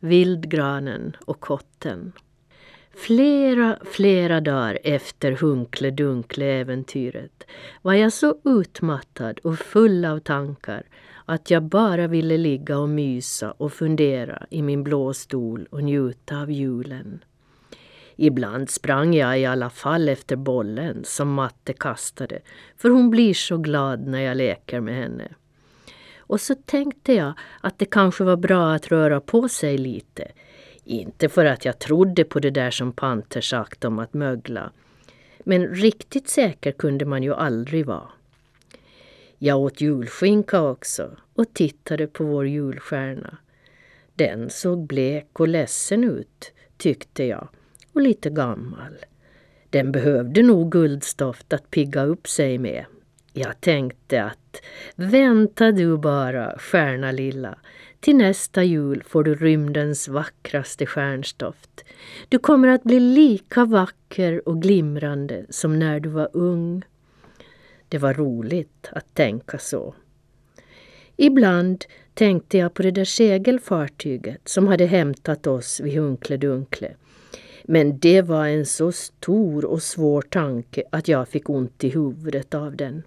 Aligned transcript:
Vildgranen 0.00 1.16
och 1.24 1.40
kotten. 1.40 2.12
Flera, 2.94 3.78
flera 3.84 4.40
dagar 4.40 4.78
efter 4.84 5.32
Hunkle-Dunkle-äventyret 5.32 7.46
var 7.82 7.92
jag 7.92 8.12
så 8.12 8.36
utmattad 8.44 9.38
och 9.38 9.58
full 9.58 10.04
av 10.04 10.18
tankar 10.18 10.82
att 11.24 11.50
jag 11.50 11.62
bara 11.62 12.06
ville 12.06 12.36
ligga 12.36 12.78
och 12.78 12.88
mysa 12.88 13.50
och 13.50 13.72
fundera 13.72 14.46
i 14.50 14.62
min 14.62 14.84
blå 14.84 15.14
stol 15.14 15.66
och 15.70 15.82
njuta 15.82 16.40
av 16.40 16.50
julen. 16.50 17.24
Ibland 18.16 18.70
sprang 18.70 19.14
jag 19.14 19.40
i 19.40 19.46
alla 19.46 19.70
fall 19.70 20.08
efter 20.08 20.36
bollen 20.36 21.04
som 21.04 21.34
matte 21.34 21.72
kastade 21.72 22.38
för 22.76 22.88
hon 22.88 23.10
blir 23.10 23.34
så 23.34 23.58
glad 23.58 24.06
när 24.06 24.20
jag 24.20 24.36
leker 24.36 24.80
med 24.80 24.94
henne. 24.94 25.28
Och 26.30 26.40
så 26.40 26.54
tänkte 26.54 27.12
jag 27.12 27.32
att 27.60 27.78
det 27.78 27.84
kanske 27.84 28.24
var 28.24 28.36
bra 28.36 28.72
att 28.72 28.88
röra 28.88 29.20
på 29.20 29.48
sig 29.48 29.78
lite. 29.78 30.28
Inte 30.84 31.28
för 31.28 31.44
att 31.44 31.64
jag 31.64 31.78
trodde 31.78 32.24
på 32.24 32.40
det 32.40 32.50
där 32.50 32.70
som 32.70 32.92
Panter 32.92 33.40
sagt 33.40 33.84
om 33.84 33.98
att 33.98 34.14
mögla. 34.14 34.72
Men 35.38 35.66
riktigt 35.66 36.28
säker 36.28 36.72
kunde 36.72 37.04
man 37.04 37.22
ju 37.22 37.34
aldrig 37.34 37.86
vara. 37.86 38.08
Jag 39.38 39.58
åt 39.58 39.80
julskinka 39.80 40.62
också 40.62 41.16
och 41.34 41.54
tittade 41.54 42.06
på 42.06 42.24
vår 42.24 42.46
julstjärna. 42.46 43.38
Den 44.14 44.50
såg 44.50 44.86
blek 44.86 45.40
och 45.40 45.48
ledsen 45.48 46.04
ut, 46.04 46.52
tyckte 46.76 47.24
jag, 47.24 47.48
och 47.92 48.00
lite 48.00 48.30
gammal. 48.30 48.96
Den 49.70 49.92
behövde 49.92 50.42
nog 50.42 50.72
guldstoft 50.72 51.52
att 51.52 51.70
pigga 51.70 52.04
upp 52.04 52.28
sig 52.28 52.58
med. 52.58 52.84
Jag 53.32 53.60
tänkte 53.60 54.22
att 54.22 54.62
vänta 54.96 55.72
du 55.72 55.96
bara, 55.98 56.58
stjärna 56.58 57.12
lilla. 57.12 57.58
Till 58.00 58.16
nästa 58.16 58.64
jul 58.64 59.02
får 59.06 59.24
du 59.24 59.34
rymdens 59.34 60.08
vackraste 60.08 60.86
stjärnstoft. 60.86 61.84
Du 62.28 62.38
kommer 62.38 62.68
att 62.68 62.82
bli 62.82 63.00
lika 63.00 63.64
vacker 63.64 64.48
och 64.48 64.62
glimrande 64.62 65.46
som 65.50 65.78
när 65.78 66.00
du 66.00 66.08
var 66.08 66.28
ung. 66.32 66.82
Det 67.88 67.98
var 67.98 68.14
roligt 68.14 68.88
att 68.92 69.14
tänka 69.14 69.58
så. 69.58 69.94
Ibland 71.16 71.84
tänkte 72.14 72.58
jag 72.58 72.74
på 72.74 72.82
det 72.82 72.90
där 72.90 73.04
segelfartyget 73.04 74.48
som 74.48 74.66
hade 74.66 74.86
hämtat 74.86 75.46
oss 75.46 75.80
vid 75.80 75.94
Hunkle 75.94 76.36
Dunkle. 76.36 76.94
Men 77.64 77.98
det 77.98 78.22
var 78.22 78.46
en 78.46 78.66
så 78.66 78.92
stor 78.92 79.64
och 79.64 79.82
svår 79.82 80.22
tanke 80.22 80.82
att 80.90 81.08
jag 81.08 81.28
fick 81.28 81.50
ont 81.50 81.84
i 81.84 81.88
huvudet 81.88 82.54
av 82.54 82.76
den. 82.76 83.02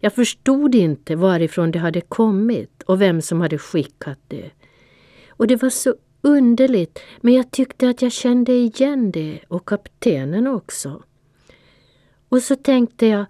Jag 0.00 0.14
förstod 0.14 0.74
inte 0.74 1.16
varifrån 1.16 1.70
det 1.70 1.78
hade 1.78 2.00
kommit 2.00 2.82
och 2.82 3.00
vem 3.00 3.22
som 3.22 3.40
hade 3.40 3.58
skickat 3.58 4.18
det. 4.28 4.50
Och 5.28 5.46
det 5.46 5.62
var 5.62 5.70
så 5.70 5.94
underligt, 6.20 6.98
men 7.20 7.34
jag 7.34 7.50
tyckte 7.50 7.88
att 7.88 8.02
jag 8.02 8.12
kände 8.12 8.52
igen 8.52 9.10
det 9.10 9.40
och 9.48 9.68
kaptenen 9.68 10.46
också. 10.46 11.02
Och 12.28 12.42
så 12.42 12.56
tänkte 12.56 13.06
jag 13.06 13.24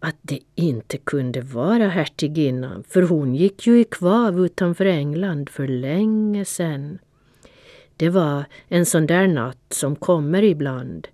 att 0.00 0.16
det 0.22 0.40
inte 0.54 0.98
kunde 0.98 1.40
vara 1.40 1.88
hertiginnan, 1.88 2.84
för 2.88 3.02
hon 3.02 3.34
gick 3.34 3.66
ju 3.66 3.80
i 3.80 3.84
kvav 3.84 4.44
utanför 4.44 4.84
England 4.84 5.48
för 5.48 5.68
länge 5.68 6.44
sedan. 6.44 6.98
Det 7.96 8.08
var 8.08 8.44
en 8.68 8.86
sån 8.86 9.06
där 9.06 9.26
natt 9.26 9.66
som 9.68 9.96
kommer 9.96 10.42
ibland. 10.42 11.08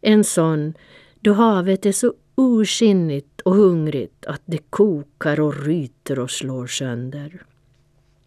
En 0.00 0.24
sån 0.24 0.74
då 1.20 1.32
havet 1.32 1.86
är 1.86 1.92
så 1.92 2.14
ursinnigt 2.36 3.40
och 3.40 3.54
hungrigt 3.54 4.26
att 4.26 4.42
det 4.44 4.58
kokar 4.70 5.40
och 5.40 5.64
ryter 5.64 6.18
och 6.18 6.30
slår 6.30 6.66
sönder. 6.66 7.42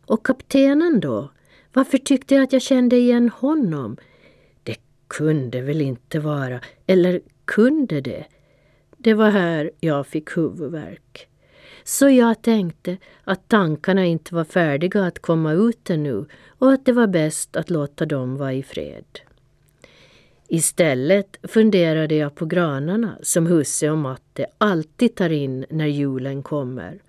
Och 0.06 0.26
kaptenen 0.26 1.00
då? 1.00 1.30
Varför 1.74 1.98
tyckte 1.98 2.36
jag 2.36 2.44
att 2.44 2.54
jag 2.54 2.62
kände 2.62 2.96
igen 2.96 3.30
honom? 3.30 3.98
Det 4.64 4.78
kunde 5.08 5.62
väl 5.62 5.82
inte 5.82 6.20
vara, 6.20 6.60
eller 6.88 7.22
kunde 7.46 8.02
det? 8.02 8.26
Det 8.98 9.14
var 9.14 9.30
här 9.30 9.72
jag 9.80 10.08
fick 10.08 10.38
huvudvärk. 10.38 11.28
Så 11.84 12.10
jag 12.10 12.42
tänkte 12.42 12.98
att 13.24 13.48
tankarna 13.48 14.06
inte 14.06 14.36
var 14.36 14.44
färdiga 14.44 15.04
att 15.04 15.20
komma 15.20 15.54
ut 15.54 15.90
ännu 15.90 16.26
och 16.48 16.74
att 16.74 16.86
det 16.86 16.94
var 16.94 17.08
bäst 17.08 17.56
att 17.56 17.70
låta 17.70 18.06
dem 18.06 18.38
vara 18.38 18.54
i 18.54 18.64
fred. 18.64 19.06
Istället 20.48 21.38
funderade 21.44 22.16
jag 22.16 22.36
på 22.36 22.46
granarna 22.46 23.18
som 23.22 23.48
husse 23.48 23.90
och 23.90 23.98
matte 23.98 24.46
alltid 24.58 25.16
tar 25.16 25.30
in 25.30 25.66
när 25.70 25.86
julen 25.86 26.44
kommer. 26.44 27.00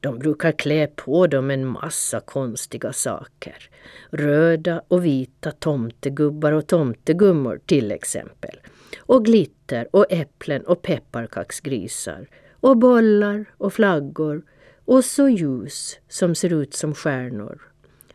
De 0.00 0.18
brukar 0.18 0.52
klä 0.52 0.86
på 0.86 1.26
dem 1.26 1.50
en 1.50 1.66
massa 1.66 2.20
konstiga 2.20 2.92
saker. 2.92 3.70
Röda 4.10 4.82
och 4.88 5.04
vita 5.04 5.50
tomtegubbar 5.50 6.52
och 6.52 6.66
tomtegummor 6.66 7.60
till 7.66 7.92
exempel. 7.92 8.60
Och 8.98 9.24
glitter 9.24 9.88
och 9.90 10.06
äpplen 10.10 10.62
och 10.62 10.82
pepparkaksgrisar. 10.82 12.26
Och 12.60 12.76
bollar 12.76 13.44
och 13.58 13.72
flaggor. 13.72 14.42
Och 14.84 15.04
så 15.04 15.28
ljus 15.28 15.98
som 16.08 16.34
ser 16.34 16.52
ut 16.52 16.74
som 16.74 16.94
stjärnor. 16.94 17.62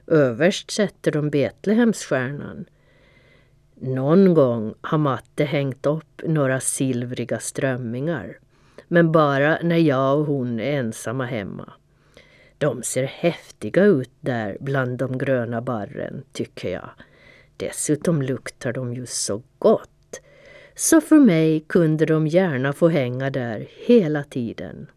Överst 0.07 0.71
sätter 0.71 1.11
de 1.11 1.29
Betlehemsstjärnan. 1.29 2.65
Någon 3.79 4.33
gång 4.33 4.73
har 4.81 4.97
matte 4.97 5.43
hängt 5.43 5.85
upp 5.85 6.21
några 6.23 6.59
silvriga 6.59 7.39
strömmingar. 7.39 8.37
Men 8.87 9.11
bara 9.11 9.59
när 9.63 9.77
jag 9.77 10.19
och 10.19 10.25
hon 10.25 10.59
är 10.59 10.71
ensamma 10.71 11.25
hemma. 11.25 11.73
De 12.57 12.83
ser 12.83 13.03
häftiga 13.03 13.83
ut 13.83 14.11
där 14.19 14.57
bland 14.59 14.97
de 14.97 15.17
gröna 15.17 15.61
barren, 15.61 16.23
tycker 16.31 16.69
jag. 16.69 16.89
Dessutom 17.57 18.21
luktar 18.21 18.73
de 18.73 18.93
ju 18.93 19.05
så 19.05 19.41
gott. 19.59 20.21
Så 20.75 21.01
för 21.01 21.19
mig 21.19 21.59
kunde 21.59 22.05
de 22.05 22.27
gärna 22.27 22.73
få 22.73 22.87
hänga 22.87 23.29
där 23.29 23.67
hela 23.85 24.23
tiden. 24.23 24.87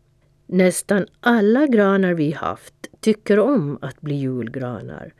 Nästan 0.46 1.06
alla 1.20 1.66
granar 1.66 2.14
vi 2.14 2.32
haft 2.32 2.74
tycker 3.00 3.38
om 3.38 3.78
att 3.80 4.00
bli 4.00 4.14
julgranar. 4.14 5.14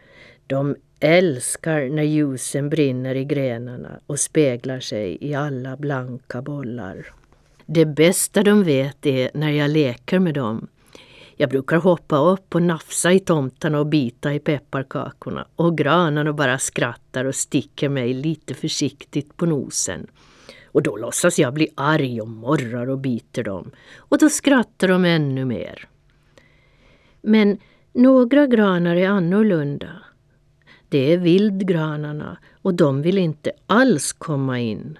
De 0.47 0.77
älskar 1.01 1.89
när 1.89 2.03
ljusen 2.03 2.71
brinner 2.71 3.15
i 3.15 3.25
grenarna 3.25 4.01
och 4.07 4.21
speglar 4.21 4.81
sig 4.81 5.19
i 5.21 5.35
alla 5.35 5.77
blanka 5.77 6.43
bollar. 6.43 7.07
Det 7.67 7.87
bästa 7.87 8.43
de 8.43 8.65
vet 8.65 9.07
är 9.07 9.31
när 9.35 9.51
jag 9.51 9.71
leker 9.71 10.19
med 10.19 10.35
dem. 10.35 10.69
Jag 11.37 11.51
brukar 11.51 11.77
hoppa 11.77 12.19
upp 12.19 12.55
och 12.55 12.63
nafsa 12.63 13.13
i 13.13 13.21
tomtarna 13.21 13.79
och 13.81 13.87
bita 13.87 14.35
i 14.35 14.39
pepparkakorna 14.39 15.47
och 15.57 15.79
granarna 15.79 16.33
bara 16.33 16.59
skrattar 16.59 17.25
och 17.25 17.35
sticker 17.35 17.89
mig 17.89 18.15
lite 18.15 18.55
försiktigt 18.55 19.37
på 19.37 19.47
nosen. 19.47 20.07
Och 20.73 20.83
då 20.83 20.97
låtsas 20.97 21.39
jag 21.39 21.55
bli 21.55 21.69
arg 21.75 22.21
och 22.21 22.29
morrar 22.29 22.91
och 22.91 22.99
biter 22.99 23.45
dem. 23.45 23.71
Och 23.97 24.19
då 24.19 24.29
skrattar 24.29 24.89
de 24.89 25.05
ännu 25.05 25.45
mer. 25.45 25.89
Men 27.23 27.59
några 27.93 28.47
granar 28.47 28.97
är 28.97 29.09
annorlunda. 29.09 29.89
Det 30.91 31.13
är 31.13 31.19
vildgranarna 31.19 32.39
och 32.63 32.75
de 32.75 33.03
vill 33.03 33.19
inte 33.19 33.53
alls 33.67 34.13
komma 34.13 34.61
in. 34.61 34.99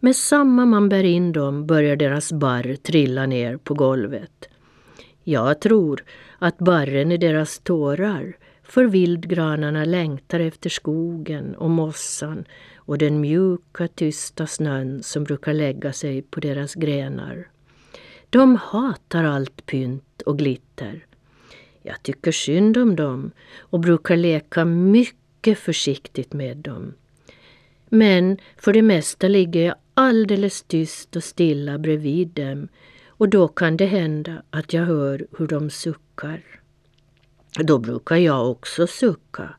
Med 0.00 0.16
samma 0.16 0.64
man 0.64 0.88
bär 0.88 1.04
in 1.04 1.32
dem 1.32 1.66
börjar 1.66 1.96
deras 1.96 2.32
barr 2.32 2.76
trilla 2.76 3.26
ner 3.26 3.56
på 3.56 3.74
golvet. 3.74 4.48
Jag 5.24 5.60
tror 5.60 6.04
att 6.38 6.58
barren 6.58 7.12
är 7.12 7.18
deras 7.18 7.58
tårar 7.58 8.36
för 8.62 8.84
vildgranarna 8.84 9.84
längtar 9.84 10.40
efter 10.40 10.70
skogen 10.70 11.54
och 11.54 11.70
mossan 11.70 12.44
och 12.76 12.98
den 12.98 13.20
mjuka 13.20 13.88
tysta 13.88 14.46
snön 14.46 15.02
som 15.02 15.24
brukar 15.24 15.52
lägga 15.52 15.92
sig 15.92 16.22
på 16.22 16.40
deras 16.40 16.74
grenar. 16.74 17.48
De 18.30 18.56
hatar 18.56 19.24
allt 19.24 19.66
pynt 19.66 20.22
och 20.26 20.38
glitter. 20.38 21.06
Jag 21.82 22.02
tycker 22.02 22.32
synd 22.32 22.76
om 22.76 22.96
dem 22.96 23.30
och 23.58 23.80
brukar 23.80 24.16
leka 24.16 24.64
mycket 24.64 25.19
mycket 25.40 25.58
försiktigt 25.58 26.32
med 26.32 26.56
dem. 26.56 26.94
Men 27.88 28.38
för 28.56 28.72
det 28.72 28.82
mesta 28.82 29.28
ligger 29.28 29.66
jag 29.66 29.74
alldeles 29.94 30.62
tyst 30.62 31.16
och 31.16 31.24
stilla 31.24 31.78
bredvid 31.78 32.28
dem 32.28 32.68
och 33.08 33.28
då 33.28 33.48
kan 33.48 33.76
det 33.76 33.86
hända 33.86 34.42
att 34.50 34.72
jag 34.72 34.86
hör 34.86 35.26
hur 35.38 35.46
de 35.46 35.70
suckar. 35.70 36.42
Då 37.58 37.78
brukar 37.78 38.16
jag 38.16 38.50
också 38.50 38.86
sucka. 38.86 39.54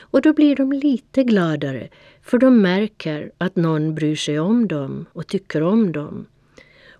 Och 0.00 0.22
då 0.22 0.32
blir 0.32 0.56
de 0.56 0.72
lite 0.72 1.24
gladare 1.24 1.88
för 2.22 2.38
de 2.38 2.62
märker 2.62 3.32
att 3.38 3.56
någon 3.56 3.94
bryr 3.94 4.16
sig 4.16 4.40
om 4.40 4.68
dem 4.68 5.06
och 5.12 5.26
tycker 5.26 5.62
om 5.62 5.92
dem. 5.92 6.26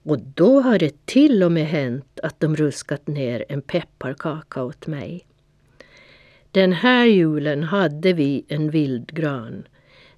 Och 0.05 0.19
då 0.35 0.61
har 0.61 0.79
det 0.79 1.07
till 1.07 1.43
och 1.43 1.53
med 1.53 1.67
hänt 1.67 2.21
att 2.23 2.41
de 2.41 2.57
ruskat 2.57 3.07
ner 3.07 3.45
en 3.49 3.63
pepparkaka 3.63 4.63
åt 4.63 4.87
mig. 4.87 5.27
Den 6.53 6.73
här 6.73 7.07
julen 7.07 7.63
hade 7.63 8.13
vi 8.13 8.45
en 8.49 8.71
vildgran. 8.71 9.69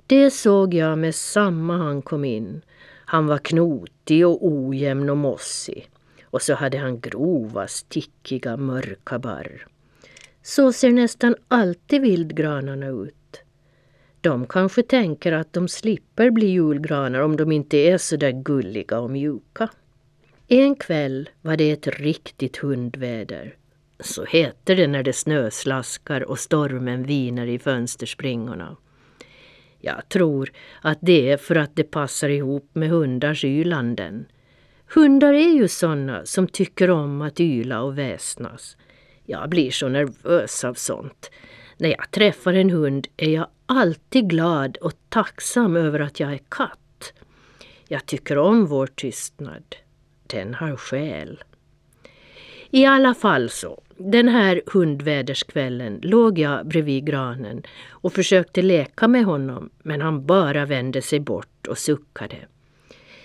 Det 0.06 0.30
såg 0.30 0.74
jag 0.74 0.98
med 0.98 1.14
samma 1.14 1.76
han 1.76 2.02
kom 2.02 2.24
in. 2.24 2.62
Han 3.04 3.26
var 3.26 3.38
knotig 3.38 4.26
och 4.26 4.46
ojämn 4.46 5.10
och 5.10 5.16
mossig. 5.16 5.90
Och 6.24 6.42
så 6.42 6.54
hade 6.54 6.78
han 6.78 7.00
grova, 7.00 7.66
stickiga, 7.66 8.56
mörka 8.56 9.18
barr. 9.18 9.66
Så 10.42 10.72
ser 10.72 10.90
nästan 10.90 11.34
alltid 11.48 12.02
vildgranarna 12.02 12.88
ut. 12.88 13.42
De 14.20 14.46
kanske 14.46 14.82
tänker 14.82 15.32
att 15.32 15.52
de 15.52 15.68
slipper 15.68 16.30
bli 16.30 16.46
julgranar 16.46 17.20
om 17.20 17.36
de 17.36 17.52
inte 17.52 17.76
är 17.76 17.98
så 17.98 18.16
där 18.16 18.32
gulliga 18.32 19.00
och 19.00 19.10
mjuka. 19.10 19.68
En 20.48 20.74
kväll 20.74 21.30
var 21.42 21.56
det 21.56 21.70
ett 21.70 21.86
riktigt 21.86 22.56
hundväder. 22.56 23.56
Så 24.00 24.24
heter 24.24 24.76
det 24.76 24.86
när 24.86 25.02
det 25.02 25.12
snöslaskar 25.12 26.20
och 26.20 26.38
stormen 26.38 27.02
viner 27.02 27.46
i 27.46 27.58
fönsterspringorna. 27.58 28.76
Jag 29.80 30.08
tror 30.08 30.52
att 30.80 30.98
det 31.00 31.30
är 31.30 31.36
för 31.36 31.56
att 31.56 31.76
det 31.76 31.84
passar 31.84 32.28
ihop 32.28 32.70
med 32.72 32.90
hundars 32.90 33.44
ylanden. 33.44 34.26
Hundar 34.94 35.32
är 35.32 35.54
ju 35.54 35.68
sådana 35.68 36.26
som 36.26 36.48
tycker 36.48 36.90
om 36.90 37.22
att 37.22 37.40
yla 37.40 37.82
och 37.82 37.98
väsnas. 37.98 38.76
Jag 39.24 39.48
blir 39.48 39.70
så 39.70 39.88
nervös 39.88 40.64
av 40.64 40.74
sånt. 40.74 41.30
När 41.76 41.88
jag 41.88 42.10
träffar 42.10 42.54
en 42.54 42.70
hund 42.70 43.06
är 43.16 43.30
jag 43.30 43.46
alltid 43.66 44.30
glad 44.30 44.76
och 44.76 44.92
tacksam 45.08 45.76
över 45.76 46.00
att 46.00 46.20
jag 46.20 46.32
är 46.32 46.40
katt. 46.48 47.12
Jag 47.88 48.06
tycker 48.06 48.38
om 48.38 48.66
vår 48.66 48.86
tystnad. 48.86 49.76
Den 50.26 50.54
har 50.54 50.76
själ. 50.76 51.44
I 52.70 52.86
alla 52.86 53.14
fall 53.14 53.50
så, 53.50 53.80
den 53.96 54.28
här 54.28 54.62
hundväderskvällen 54.66 56.00
låg 56.02 56.38
jag 56.38 56.66
bredvid 56.66 57.06
granen 57.06 57.62
och 57.90 58.12
försökte 58.12 58.62
leka 58.62 59.08
med 59.08 59.24
honom 59.24 59.70
men 59.82 60.00
han 60.00 60.26
bara 60.26 60.66
vände 60.66 61.02
sig 61.02 61.20
bort 61.20 61.66
och 61.68 61.78
suckade. 61.78 62.36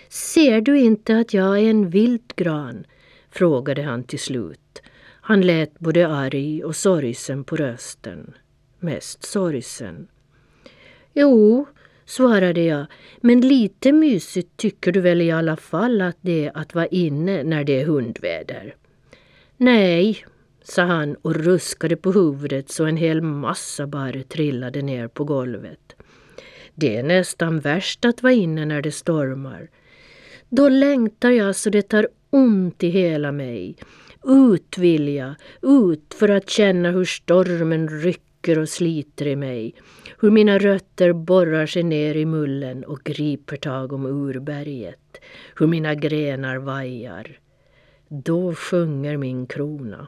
Ser 0.10 0.62
du 0.62 0.80
inte 0.80 1.18
att 1.18 1.34
jag 1.34 1.60
är 1.60 1.70
en 1.70 1.90
vild 1.90 2.34
gran? 2.36 2.86
frågade 3.32 3.84
han 3.84 4.04
till 4.04 4.20
slut. 4.20 4.82
Han 5.22 5.42
lät 5.42 5.80
både 5.80 6.08
arg 6.08 6.64
och 6.64 6.76
sorgsen 6.76 7.44
på 7.44 7.56
rösten. 7.56 8.34
Mest 8.80 9.24
sorgsen. 9.24 10.08
Jo, 11.14 11.66
svarade 12.06 12.62
jag, 12.62 12.86
men 13.22 13.42
lite 13.42 13.92
mysigt 13.92 14.58
tycker 14.58 14.92
du 14.92 15.02
väl 15.02 15.22
i 15.22 15.32
alla 15.32 15.56
fall 15.56 16.02
att 16.02 16.18
det 16.22 16.46
är 16.46 16.58
att 16.58 16.76
vara 16.76 16.88
inne 16.88 17.44
när 17.44 17.64
det 17.64 17.82
är 17.82 17.86
hundväder? 17.86 18.76
Nej, 19.62 20.26
sa 20.64 20.82
han 20.82 21.16
och 21.16 21.36
ruskade 21.36 21.96
på 21.96 22.12
huvudet 22.12 22.70
så 22.70 22.86
en 22.86 22.98
hel 22.98 23.22
massa 23.22 23.88
barr 23.88 24.24
trillade 24.30 24.82
ner 24.82 25.08
på 25.08 25.24
golvet. 25.24 25.96
Det 26.76 26.98
är 26.98 27.04
nästan 27.04 27.60
värst 27.60 28.06
att 28.06 28.24
vara 28.24 28.34
inne 28.34 28.66
när 28.66 28.82
det 28.82 28.92
stormar. 28.92 29.70
Då 30.50 30.70
längtar 30.70 31.30
jag 31.30 31.56
så 31.56 31.70
det 31.70 31.82
tar 31.82 32.08
ont 32.30 32.84
i 32.84 32.90
hela 32.90 33.32
mig. 33.32 33.76
Ut 34.24 34.78
vill 34.78 35.10
jag, 35.16 35.36
ut 35.62 36.14
för 36.14 36.30
att 36.30 36.50
känna 36.50 36.92
hur 36.92 37.06
stormen 37.06 37.90
rycker 37.90 38.60
och 38.60 38.70
sliter 38.70 39.28
i 39.28 39.36
mig. 39.36 39.74
Hur 40.20 40.32
mina 40.32 40.60
rötter 40.60 41.14
borrar 41.14 41.66
sig 41.66 41.84
ner 41.84 42.16
i 42.16 42.26
mullen 42.26 42.84
och 42.84 43.04
griper 43.04 43.58
tag 43.58 43.94
om 43.94 44.06
urberget. 44.06 45.18
Hur 45.56 45.68
mina 45.68 45.96
grenar 45.96 46.58
vajar. 46.58 47.40
Då 48.12 48.56
sjunger 48.56 49.18
min 49.18 49.48
krona. 49.48 50.08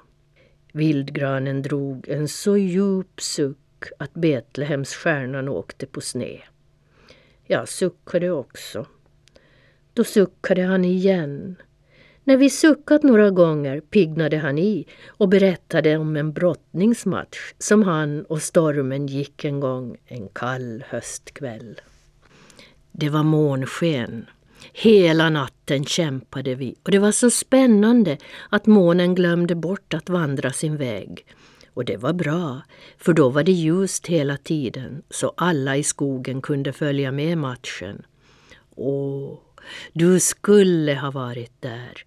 Vildgranen 0.73 1.61
drog 1.61 2.09
en 2.09 2.27
så 2.27 2.57
djup 2.57 3.21
suck 3.21 3.57
att 3.99 4.13
Betlehems 4.13 4.93
stjärnan 4.93 5.49
åkte 5.49 5.85
på 5.85 6.01
sne. 6.01 6.39
Jag 7.45 7.69
suckade 7.69 8.31
också. 8.31 8.85
Då 9.93 10.03
suckade 10.03 10.63
han 10.63 10.85
igen. 10.85 11.55
När 12.23 12.37
vi 12.37 12.49
suckat 12.49 13.03
några 13.03 13.29
gånger 13.29 13.79
piggnade 13.79 14.37
han 14.37 14.57
i 14.57 14.87
och 15.07 15.29
berättade 15.29 15.97
om 15.97 16.15
en 16.15 16.33
brottningsmatch 16.33 17.53
som 17.57 17.83
han 17.83 18.25
och 18.25 18.41
stormen 18.41 19.07
gick 19.07 19.45
en 19.45 19.59
gång 19.59 19.97
en 20.05 20.27
kall 20.27 20.83
höstkväll. 20.87 21.81
Det 22.91 23.09
var 23.09 23.23
månsken. 23.23 24.25
Hela 24.73 25.29
natten 25.29 25.85
kämpade 25.85 26.55
vi 26.55 26.75
och 26.83 26.91
det 26.91 26.99
var 26.99 27.11
så 27.11 27.29
spännande 27.29 28.17
att 28.49 28.65
månen 28.65 29.15
glömde 29.15 29.55
bort 29.55 29.93
att 29.93 30.09
vandra 30.09 30.51
sin 30.51 30.77
väg. 30.77 31.25
Och 31.73 31.85
det 31.85 31.97
var 31.97 32.13
bra, 32.13 32.61
för 32.97 33.13
då 33.13 33.29
var 33.29 33.43
det 33.43 33.51
ljust 33.51 34.07
hela 34.07 34.37
tiden 34.37 35.03
så 35.09 35.33
alla 35.37 35.77
i 35.77 35.83
skogen 35.83 36.41
kunde 36.41 36.73
följa 36.73 37.11
med 37.11 37.37
matchen. 37.37 38.05
Åh, 38.75 39.39
du 39.93 40.19
skulle 40.19 40.95
ha 40.95 41.11
varit 41.11 41.61
där. 41.61 42.05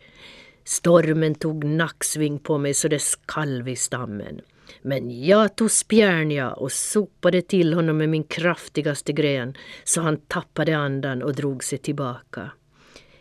Stormen 0.64 1.34
tog 1.34 1.64
nacksving 1.64 2.38
på 2.38 2.58
mig 2.58 2.75
så 2.75 2.88
det 2.88 2.99
skalv 2.99 3.69
i 3.69 3.76
stammen. 3.76 4.40
Men 4.82 5.26
jag 5.26 5.56
tog 5.56 5.70
spjärn 5.70 6.52
och 6.56 6.72
sopade 6.72 7.43
till 7.43 7.75
honom 7.75 7.96
med 7.96 8.08
min 8.08 8.25
kraftigaste 8.25 9.12
gren 9.12 9.55
så 9.84 10.00
han 10.00 10.16
tappade 10.16 10.76
andan 10.76 11.22
och 11.22 11.34
drog 11.34 11.64
sig 11.64 11.78
tillbaka. 11.78 12.50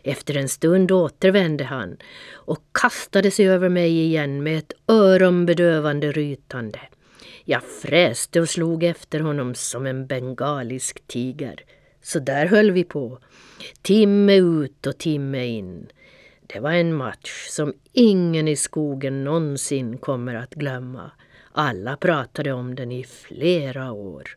Efter 0.02 0.36
en 0.36 0.48
stund 0.48 0.92
återvände 0.92 1.64
han 1.64 1.96
och 2.32 2.58
kastade 2.72 3.30
sig 3.30 3.48
över 3.48 3.68
mig 3.68 4.04
igen 4.04 4.42
med 4.42 4.58
ett 4.58 4.72
öronbedövande 4.88 6.12
rytande. 6.12 6.80
Jag 7.44 7.62
fräste 7.82 8.40
och 8.40 8.48
slog 8.48 8.84
efter 8.84 9.20
honom 9.20 9.54
som 9.54 9.86
en 9.86 10.06
bengalisk 10.06 11.06
tiger. 11.06 11.64
Så 12.02 12.18
där 12.18 12.46
höll 12.46 12.70
vi 12.70 12.84
på, 12.84 13.18
timme 13.82 14.36
ut 14.36 14.86
och 14.86 14.98
timme 14.98 15.46
in. 15.46 15.86
Det 16.46 16.60
var 16.60 16.72
en 16.72 16.94
match 16.94 17.46
som 17.48 17.74
ingen 17.92 18.48
i 18.48 18.56
skogen 18.56 19.24
någonsin 19.24 19.98
kommer 19.98 20.34
att 20.34 20.54
glömma. 20.54 21.10
Alla 21.52 21.96
pratade 21.96 22.52
om 22.52 22.74
den 22.74 22.92
i 22.92 23.04
flera 23.04 23.92
år. 23.92 24.36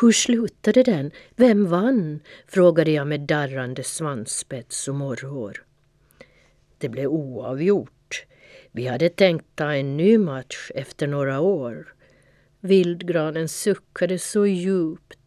Hur 0.00 0.12
slutade 0.12 0.82
den? 0.82 1.10
Vem 1.36 1.66
vann? 1.66 2.20
frågade 2.46 2.90
jag 2.90 3.06
med 3.06 3.20
darrande 3.20 3.82
svansspets 3.82 4.88
och 4.88 4.94
morrhår. 4.94 5.64
Det 6.78 6.88
blev 6.88 7.06
oavgjort. 7.06 8.24
Vi 8.72 8.86
hade 8.86 9.08
tänkt 9.08 9.46
ta 9.54 9.72
en 9.72 9.96
ny 9.96 10.18
match 10.18 10.70
efter 10.74 11.06
några 11.06 11.40
år. 11.40 11.94
Vildgranen 12.60 13.48
suckade 13.48 14.18
så 14.18 14.46
djupt 14.46 15.18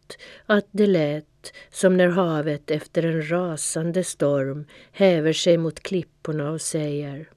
att 0.46 0.66
det 0.70 0.86
lät 0.86 1.52
som 1.70 1.96
när 1.96 2.08
havet 2.08 2.70
efter 2.70 3.02
en 3.02 3.30
rasande 3.30 4.04
storm 4.04 4.66
häver 4.92 5.32
sig 5.32 5.56
mot 5.56 5.80
klipporna 5.80 6.50
och 6.50 6.60
säger 6.60 7.28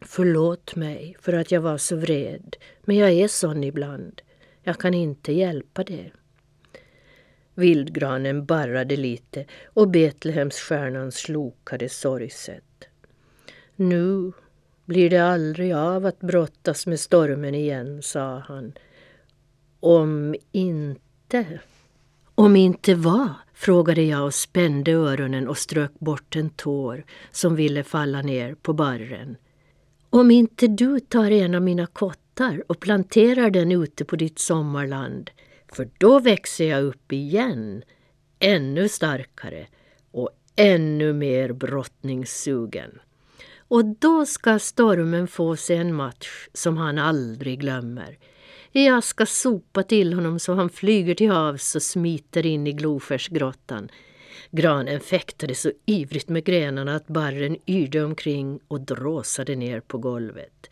Förlåt 0.00 0.76
mig 0.76 1.16
för 1.20 1.32
att 1.32 1.52
jag 1.52 1.60
var 1.60 1.78
så 1.78 1.96
vred, 1.96 2.56
men 2.84 2.96
jag 2.96 3.10
är 3.10 3.28
sån 3.28 3.64
ibland. 3.64 4.22
Jag 4.62 4.78
kan 4.78 4.94
inte 4.94 5.32
hjälpa 5.32 5.84
det. 5.84 6.10
Vildgranen 7.54 8.46
barrade 8.46 8.96
lite 8.96 9.44
och 9.66 9.88
Betlehemsstjärnan 9.88 11.12
slokade 11.12 11.88
sorgset. 11.88 12.88
Nu 13.76 14.32
blir 14.84 15.10
det 15.10 15.18
aldrig 15.18 15.72
av 15.72 16.06
att 16.06 16.20
brottas 16.20 16.86
med 16.86 17.00
stormen 17.00 17.54
igen, 17.54 18.02
sa 18.02 18.38
han. 18.38 18.72
Om 19.80 20.34
inte... 20.52 21.60
Om 22.38 22.56
inte 22.56 22.94
vad? 22.94 23.28
frågade 23.54 24.02
jag 24.02 24.24
och 24.24 24.34
spände 24.34 24.92
öronen 24.92 25.48
och 25.48 25.58
strök 25.58 25.98
bort 25.98 26.36
en 26.36 26.50
tår 26.50 27.04
som 27.30 27.56
ville 27.56 27.84
falla 27.84 28.22
ner 28.22 28.54
på 28.54 28.72
barren. 28.72 29.36
Om 30.10 30.30
inte 30.30 30.66
du 30.66 31.00
tar 31.00 31.30
en 31.30 31.54
av 31.54 31.62
mina 31.62 31.86
kottar 31.86 32.62
och 32.66 32.80
planterar 32.80 33.50
den 33.50 33.72
ute 33.72 34.04
på 34.04 34.16
ditt 34.16 34.38
sommarland, 34.38 35.30
för 35.72 35.88
då 35.98 36.20
växer 36.20 36.64
jag 36.64 36.84
upp 36.84 37.12
igen, 37.12 37.82
ännu 38.38 38.88
starkare 38.88 39.66
och 40.10 40.30
ännu 40.56 41.12
mer 41.12 41.52
brottningssugen. 41.52 42.98
Och 43.58 43.84
då 43.84 44.26
ska 44.26 44.58
stormen 44.58 45.28
få 45.28 45.56
sig 45.56 45.76
en 45.76 45.94
match 45.94 46.48
som 46.52 46.76
han 46.76 46.98
aldrig 46.98 47.60
glömmer. 47.60 48.18
Jag 48.84 49.04
ska 49.04 49.26
sopa 49.26 49.82
till 49.82 50.12
honom 50.12 50.38
så 50.38 50.54
han 50.54 50.70
flyger 50.70 51.14
till 51.14 51.30
havs 51.30 51.76
och 51.76 51.82
smiter 51.82 52.46
in 52.46 52.66
i 52.66 52.72
Glofärsgrottan. 52.72 53.88
Granen 54.50 55.00
fäktade 55.00 55.54
så 55.54 55.72
ivrigt 55.86 56.28
med 56.28 56.44
grenarna 56.44 56.96
att 56.96 57.06
barren 57.06 57.56
yrde 57.66 58.04
omkring 58.04 58.60
och 58.68 58.80
dråsade 58.80 59.56
ner 59.56 59.80
på 59.80 59.98
golvet. 59.98 60.70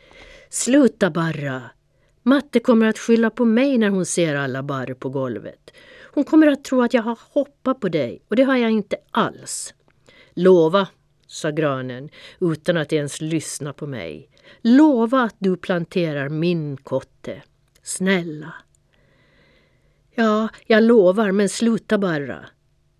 Sluta 0.48 1.10
barra! 1.10 1.62
Matte 2.22 2.60
kommer 2.60 2.86
att 2.86 2.98
skylla 2.98 3.30
på 3.30 3.44
mig 3.44 3.78
när 3.78 3.88
hon 3.88 4.06
ser 4.06 4.34
alla 4.34 4.62
barr 4.62 4.94
på 4.94 5.08
golvet. 5.08 5.70
Hon 6.12 6.24
kommer 6.24 6.46
att 6.46 6.64
tro 6.64 6.82
att 6.82 6.94
jag 6.94 7.02
har 7.02 7.18
hoppat 7.32 7.80
på 7.80 7.88
dig 7.88 8.22
och 8.28 8.36
det 8.36 8.42
har 8.42 8.56
jag 8.56 8.70
inte 8.70 8.96
alls. 9.10 9.74
Lova, 10.34 10.88
sa 11.26 11.50
granen 11.50 12.08
utan 12.40 12.76
att 12.76 12.92
ens 12.92 13.20
lyssna 13.20 13.72
på 13.72 13.86
mig. 13.86 14.28
Lova 14.62 15.22
att 15.22 15.36
du 15.38 15.56
planterar 15.56 16.28
min 16.28 16.76
kotte. 16.76 17.42
Snälla. 17.84 18.54
Ja, 20.14 20.48
jag 20.66 20.82
lovar, 20.82 21.32
men 21.32 21.48
sluta 21.48 21.98
bara. 21.98 22.46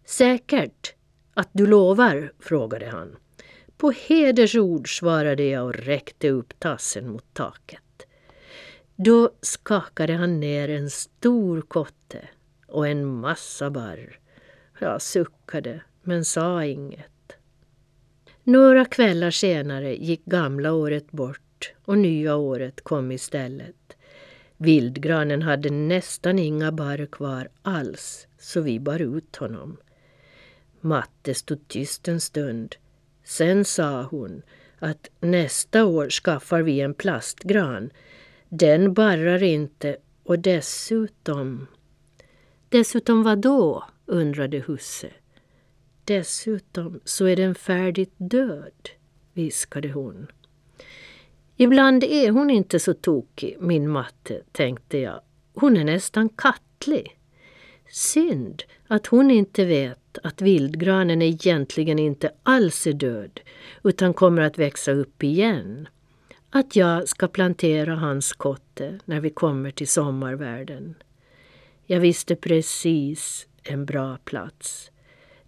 Säkert 0.05 0.95
att 1.35 1.49
du 1.53 1.67
lovar? 1.67 2.33
frågade 2.38 2.87
han. 2.87 3.17
På 3.76 3.91
hedersord 3.91 4.99
svarade 4.99 5.45
jag 5.45 5.64
och 5.64 5.75
räckte 5.75 6.31
upp 6.31 6.55
tassen 6.59 7.09
mot 7.09 7.35
taket. 7.35 8.07
Då 8.97 9.31
skakade 9.41 10.14
han 10.14 10.41
ner 10.41 10.69
en 10.69 10.91
stor 10.91 11.61
kotte 11.61 12.29
och 12.67 12.88
en 12.88 13.07
massa 13.07 13.71
barr. 13.71 14.19
Jag 14.79 15.03
suckade 15.03 15.81
men 16.03 16.25
sa 16.25 16.64
inget. 16.64 17.37
Några 18.43 18.85
kvällar 18.85 19.31
senare 19.31 19.95
gick 19.97 20.25
gamla 20.25 20.73
året 20.73 21.11
bort 21.11 21.73
och 21.85 21.99
nya 21.99 22.37
året 22.37 22.81
kom 22.81 23.12
istället. 23.12 23.93
Vildgranen 24.64 25.42
hade 25.42 25.71
nästan 25.71 26.38
inga 26.38 26.73
barr 26.73 27.06
kvar 27.06 27.49
alls 27.62 28.26
så 28.38 28.61
vi 28.61 28.80
bar 28.80 29.02
ut 29.02 29.37
honom. 29.37 29.76
Matte 30.80 31.35
stod 31.35 31.68
tyst 31.68 32.09
en 32.09 32.21
stund. 32.21 32.76
Sen 33.25 33.64
sa 33.64 34.02
hon 34.02 34.42
att 34.78 35.11
nästa 35.21 35.85
år 35.85 36.11
skaffar 36.11 36.62
vi 36.62 36.80
en 36.80 36.94
plastgran. 36.94 37.90
Den 38.49 38.94
barrar 38.94 39.42
inte 39.42 39.97
och 40.23 40.38
dessutom... 40.38 41.66
Dessutom 42.68 43.23
vad 43.23 43.38
då? 43.38 43.85
undrade 44.06 44.59
husse. 44.59 45.11
Dessutom 46.04 47.00
så 47.04 47.26
är 47.26 47.37
den 47.37 47.54
färdigt 47.54 48.14
död, 48.16 48.90
viskade 49.33 49.88
hon. 49.88 50.26
Ibland 51.56 52.04
är 52.04 52.30
hon 52.30 52.50
inte 52.50 52.78
så 52.78 52.94
tokig, 52.94 53.56
min 53.61 53.90
matte, 53.90 54.40
tänkte 54.52 54.99
jag. 54.99 55.20
Hon 55.54 55.76
är 55.76 55.84
nästan 55.84 56.28
kattlig. 56.28 57.18
Synd 57.88 58.62
att 58.87 59.06
hon 59.06 59.30
inte 59.30 59.64
vet 59.64 60.18
att 60.23 60.42
vildgranen 60.42 61.23
egentligen 61.23 61.99
inte 61.99 62.30
alls 62.42 62.87
är 62.87 62.92
död 62.92 63.40
utan 63.84 64.14
kommer 64.14 64.42
att 64.42 64.58
växa 64.58 64.92
upp 64.92 65.23
igen. 65.23 65.88
Att 66.50 66.76
jag 66.76 67.08
ska 67.08 67.28
plantera 67.28 67.94
hans 67.94 68.32
kotte 68.32 68.99
när 69.04 69.20
vi 69.20 69.30
kommer 69.30 69.70
till 69.70 69.88
sommarvärlden. 69.88 70.94
Jag 71.87 72.00
visste 72.00 72.37
precis 72.37 73.46
en 73.62 73.84
bra 73.84 74.18
plats. 74.25 74.90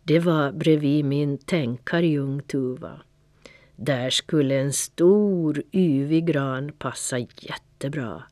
Det 0.02 0.18
var 0.18 0.52
bredvid 0.52 1.04
min 1.04 1.38
tänkarjungtuva. 1.38 3.00
Där 3.76 4.10
skulle 4.10 4.54
en 4.54 4.72
stor 4.72 5.62
yvig 5.72 6.26
gran 6.26 6.72
passa 6.72 7.18
jättebra. 7.18 8.22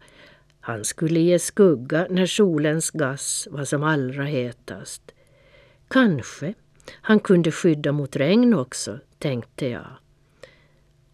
Han 0.61 0.85
skulle 0.85 1.21
ge 1.21 1.39
skugga 1.39 2.07
när 2.11 2.27
solens 2.27 2.91
gass 2.91 3.49
var 3.51 3.65
som 3.65 3.83
allra 3.83 4.25
hetast. 4.25 5.15
Kanske 5.89 6.55
han 7.01 7.21
kunde 7.21 7.53
skydda 7.53 7.93
mot 7.93 8.17
regn 8.17 8.55
också, 8.55 8.99
tänkte 9.19 9.69
jag. 9.69 9.87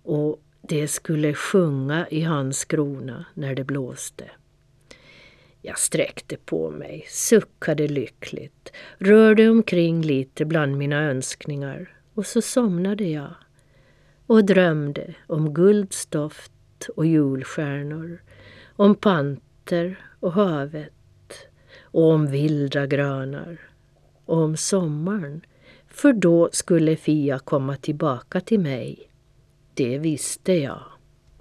Och 0.03 0.43
det 0.63 0.89
skulle 0.89 1.35
sjunga 1.35 2.09
i 2.09 2.21
hans 2.21 2.65
krona 2.65 3.25
när 3.35 3.55
det 3.55 3.65
blåste. 3.65 4.31
Jag 5.63 5.79
sträckte 5.79 6.37
på 6.37 6.71
mig, 6.71 7.05
suckade 7.09 7.89
lyckligt, 7.89 8.73
rörde 8.99 9.49
omkring 9.49 10.03
lite 10.03 10.45
bland 10.45 10.77
mina 10.77 11.03
önskningar 11.03 11.97
och 12.15 12.27
så 12.27 12.43
somnade 12.43 13.05
jag 13.05 13.35
och 14.31 14.45
drömde 14.45 15.15
om 15.27 15.55
guldstoft 15.55 16.89
och 16.97 17.07
julstjärnor, 17.07 18.23
om 18.77 18.95
panter 18.95 20.05
och 20.21 20.33
havet 20.33 21.49
och 21.83 22.11
om 22.11 22.27
vilda 22.27 22.87
granar 22.87 23.61
och 24.25 24.37
om 24.37 24.57
sommaren. 24.57 25.41
För 25.87 26.13
då 26.13 26.49
skulle 26.53 26.97
Fia 26.97 27.39
komma 27.39 27.77
tillbaka 27.77 28.41
till 28.41 28.61
mig. 28.61 29.11
Det 29.75 29.99
visste 29.99 30.53
jag. 30.53 30.83